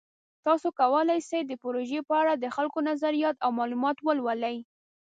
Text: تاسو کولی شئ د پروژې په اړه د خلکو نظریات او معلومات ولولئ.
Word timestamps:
تاسو 0.45 0.67
کولی 0.79 1.19
شئ 1.27 1.41
د 1.45 1.51
پروژې 1.63 1.99
په 2.07 2.13
اړه 2.21 2.33
د 2.37 2.45
خلکو 2.55 2.79
نظریات 2.89 3.35
او 3.45 3.49
معلومات 3.59 3.97
ولولئ. 4.01 4.57